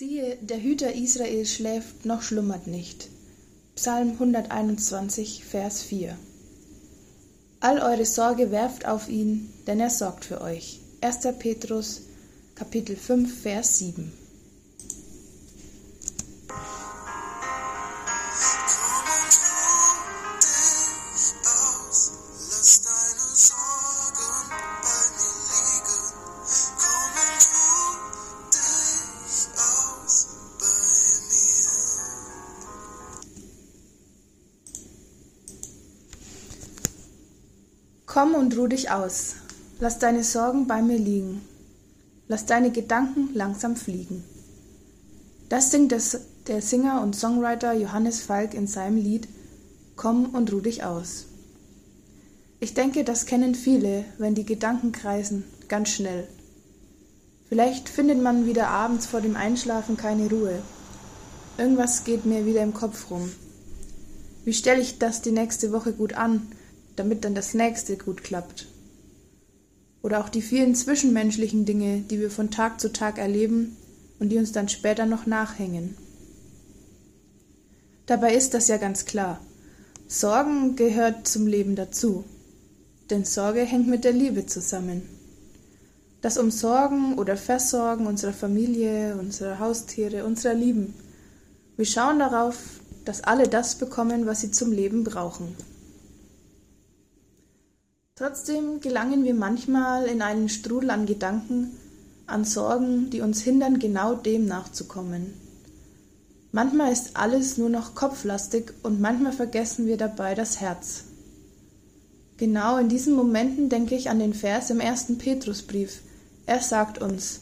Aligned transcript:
Siehe, 0.00 0.38
der 0.40 0.62
Hüter 0.62 0.94
Israel 0.94 1.44
schläft 1.44 2.06
noch 2.06 2.22
schlummert 2.22 2.66
nicht. 2.66 3.10
Psalm 3.74 4.12
121, 4.12 5.44
Vers 5.44 5.82
4. 5.82 6.16
All 7.60 7.80
eure 7.80 8.06
Sorge 8.06 8.50
werft 8.50 8.86
auf 8.86 9.10
ihn, 9.10 9.52
denn 9.66 9.78
er 9.78 9.90
sorgt 9.90 10.24
für 10.24 10.40
euch. 10.40 10.80
1. 11.02 11.18
Petrus, 11.38 12.00
Kapitel 12.54 12.96
5, 12.96 13.42
Vers 13.42 13.76
7. 13.76 14.10
Komm 38.12 38.34
und 38.34 38.58
ruh 38.58 38.66
dich 38.66 38.90
aus. 38.90 39.36
Lass 39.78 40.00
deine 40.00 40.24
Sorgen 40.24 40.66
bei 40.66 40.82
mir 40.82 40.98
liegen. 40.98 41.42
Lass 42.26 42.44
deine 42.44 42.72
Gedanken 42.72 43.32
langsam 43.34 43.76
fliegen. 43.76 44.24
Das 45.48 45.70
singt 45.70 45.94
der 46.48 46.60
Singer 46.60 47.02
und 47.02 47.14
Songwriter 47.14 47.72
Johannes 47.72 48.20
Falk 48.20 48.52
in 48.54 48.66
seinem 48.66 48.96
Lied 48.96 49.28
Komm 49.94 50.24
und 50.30 50.52
ruh 50.52 50.58
dich 50.58 50.82
aus. 50.82 51.26
Ich 52.58 52.74
denke, 52.74 53.04
das 53.04 53.26
kennen 53.26 53.54
viele, 53.54 54.04
wenn 54.18 54.34
die 54.34 54.44
Gedanken 54.44 54.90
kreisen, 54.90 55.44
ganz 55.68 55.90
schnell. 55.90 56.26
Vielleicht 57.48 57.88
findet 57.88 58.20
man 58.20 58.44
wieder 58.44 58.70
abends 58.70 59.06
vor 59.06 59.20
dem 59.20 59.36
Einschlafen 59.36 59.96
keine 59.96 60.28
Ruhe. 60.28 60.60
Irgendwas 61.58 62.02
geht 62.02 62.26
mir 62.26 62.44
wieder 62.44 62.64
im 62.64 62.74
Kopf 62.74 63.08
rum. 63.08 63.30
Wie 64.44 64.52
stelle 64.52 64.80
ich 64.80 64.98
das 64.98 65.22
die 65.22 65.30
nächste 65.30 65.70
Woche 65.70 65.92
gut 65.92 66.14
an? 66.14 66.50
Damit 67.00 67.24
dann 67.24 67.34
das 67.34 67.54
nächste 67.54 67.96
gut 67.96 68.22
klappt. 68.22 68.66
Oder 70.02 70.20
auch 70.20 70.28
die 70.28 70.42
vielen 70.42 70.74
zwischenmenschlichen 70.74 71.64
Dinge, 71.64 72.02
die 72.02 72.20
wir 72.20 72.30
von 72.30 72.50
Tag 72.50 72.80
zu 72.80 72.92
Tag 72.92 73.18
erleben 73.18 73.76
und 74.18 74.28
die 74.28 74.38
uns 74.38 74.52
dann 74.52 74.68
später 74.68 75.06
noch 75.06 75.26
nachhängen. 75.26 75.96
Dabei 78.06 78.34
ist 78.34 78.54
das 78.54 78.68
ja 78.68 78.76
ganz 78.76 79.06
klar. 79.06 79.40
Sorgen 80.08 80.76
gehört 80.76 81.26
zum 81.26 81.46
Leben 81.46 81.74
dazu. 81.74 82.24
Denn 83.08 83.24
Sorge 83.24 83.60
hängt 83.60 83.88
mit 83.88 84.04
der 84.04 84.12
Liebe 84.12 84.46
zusammen. 84.46 85.02
Das 86.20 86.36
Umsorgen 86.36 87.18
oder 87.18 87.36
Versorgen 87.36 88.06
unserer 88.06 88.32
Familie, 88.34 89.16
unserer 89.16 89.58
Haustiere, 89.58 90.24
unserer 90.24 90.54
Lieben. 90.54 90.94
Wir 91.76 91.86
schauen 91.86 92.18
darauf, 92.18 92.56
dass 93.04 93.24
alle 93.24 93.48
das 93.48 93.76
bekommen, 93.76 94.26
was 94.26 94.42
sie 94.42 94.50
zum 94.50 94.70
Leben 94.70 95.02
brauchen. 95.02 95.56
Trotzdem 98.20 98.82
gelangen 98.82 99.24
wir 99.24 99.32
manchmal 99.32 100.04
in 100.04 100.20
einen 100.20 100.50
Strudel 100.50 100.90
an 100.90 101.06
Gedanken, 101.06 101.70
an 102.26 102.44
Sorgen, 102.44 103.08
die 103.08 103.22
uns 103.22 103.40
hindern, 103.40 103.78
genau 103.78 104.12
dem 104.12 104.44
nachzukommen. 104.44 105.32
Manchmal 106.52 106.92
ist 106.92 107.16
alles 107.16 107.56
nur 107.56 107.70
noch 107.70 107.94
kopflastig 107.94 108.74
und 108.82 109.00
manchmal 109.00 109.32
vergessen 109.32 109.86
wir 109.86 109.96
dabei 109.96 110.34
das 110.34 110.60
Herz. 110.60 111.04
Genau 112.36 112.76
in 112.76 112.90
diesen 112.90 113.14
Momenten 113.14 113.70
denke 113.70 113.94
ich 113.94 114.10
an 114.10 114.18
den 114.18 114.34
Vers 114.34 114.68
im 114.68 114.80
ersten 114.80 115.16
Petrusbrief. 115.16 116.02
Er 116.44 116.60
sagt 116.60 117.00
uns, 117.00 117.40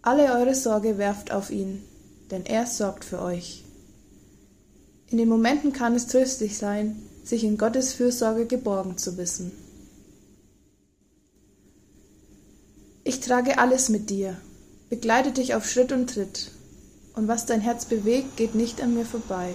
alle 0.00 0.32
eure 0.32 0.54
Sorge 0.54 0.96
werft 0.96 1.30
auf 1.30 1.50
ihn, 1.50 1.84
denn 2.30 2.46
er 2.46 2.64
sorgt 2.64 3.04
für 3.04 3.20
euch. 3.20 3.64
In 5.08 5.18
den 5.18 5.28
Momenten 5.28 5.74
kann 5.74 5.94
es 5.94 6.06
tröstlich 6.06 6.56
sein, 6.56 7.02
sich 7.24 7.44
in 7.44 7.58
Gottes 7.58 7.92
Fürsorge 7.92 8.46
geborgen 8.46 8.96
zu 8.96 9.16
wissen. 9.16 9.52
Ich 13.04 13.20
trage 13.20 13.58
alles 13.58 13.88
mit 13.88 14.10
dir, 14.10 14.36
begleite 14.90 15.32
dich 15.32 15.54
auf 15.54 15.68
Schritt 15.68 15.92
und 15.92 16.10
Tritt, 16.10 16.50
und 17.14 17.26
was 17.26 17.46
dein 17.46 17.60
Herz 17.60 17.86
bewegt, 17.86 18.36
geht 18.36 18.54
nicht 18.54 18.82
an 18.82 18.94
mir 18.94 19.04
vorbei. 19.04 19.54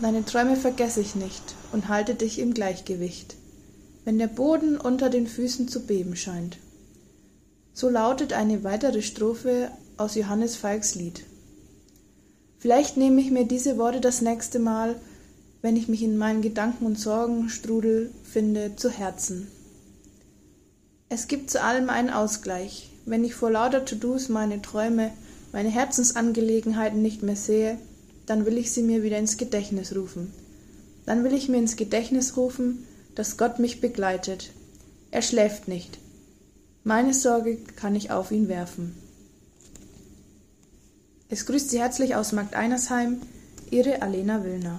Deine 0.00 0.24
Träume 0.24 0.54
vergesse 0.54 1.00
ich 1.00 1.14
nicht 1.14 1.42
und 1.72 1.88
halte 1.88 2.14
dich 2.14 2.38
im 2.38 2.54
Gleichgewicht, 2.54 3.36
wenn 4.04 4.18
der 4.18 4.28
Boden 4.28 4.76
unter 4.76 5.10
den 5.10 5.26
Füßen 5.26 5.68
zu 5.68 5.80
beben 5.80 6.14
scheint. 6.14 6.58
So 7.74 7.88
lautet 7.88 8.32
eine 8.32 8.64
weitere 8.64 9.02
Strophe 9.02 9.70
aus 9.96 10.14
Johannes 10.14 10.56
Falks 10.56 10.94
Lied. 10.94 11.24
Vielleicht 12.58 12.96
nehme 12.96 13.20
ich 13.20 13.30
mir 13.30 13.44
diese 13.44 13.78
Worte 13.78 14.00
das 14.00 14.20
nächste 14.20 14.58
Mal 14.58 14.96
wenn 15.68 15.76
ich 15.76 15.86
mich 15.86 16.02
in 16.02 16.16
meinen 16.16 16.40
Gedanken 16.40 16.86
und 16.86 16.98
Sorgenstrudel 16.98 18.10
finde, 18.24 18.76
zu 18.76 18.88
Herzen. 18.88 19.48
Es 21.10 21.28
gibt 21.28 21.50
zu 21.50 21.62
allem 21.62 21.90
einen 21.90 22.08
Ausgleich. 22.08 22.88
Wenn 23.04 23.22
ich 23.22 23.34
vor 23.34 23.50
lauter 23.50 23.84
To-Dos 23.84 24.30
meine 24.30 24.62
Träume, 24.62 25.10
meine 25.52 25.68
Herzensangelegenheiten 25.68 27.02
nicht 27.02 27.22
mehr 27.22 27.36
sehe, 27.36 27.76
dann 28.24 28.46
will 28.46 28.56
ich 28.56 28.72
sie 28.72 28.82
mir 28.82 29.02
wieder 29.02 29.18
ins 29.18 29.36
Gedächtnis 29.36 29.94
rufen. 29.94 30.32
Dann 31.04 31.22
will 31.22 31.34
ich 31.34 31.50
mir 31.50 31.58
ins 31.58 31.76
Gedächtnis 31.76 32.38
rufen, 32.38 32.86
dass 33.14 33.36
Gott 33.36 33.58
mich 33.58 33.82
begleitet. 33.82 34.52
Er 35.10 35.20
schläft 35.20 35.68
nicht. 35.68 35.98
Meine 36.82 37.12
Sorge 37.12 37.58
kann 37.76 37.94
ich 37.94 38.10
auf 38.10 38.30
ihn 38.30 38.48
werfen. 38.48 38.94
Es 41.28 41.44
grüßt 41.44 41.68
Sie 41.68 41.78
herzlich 41.78 42.16
aus 42.16 42.32
Markt 42.32 42.54
Einersheim, 42.54 43.20
Ihre 43.70 44.00
Alena 44.00 44.44
Willner. 44.44 44.78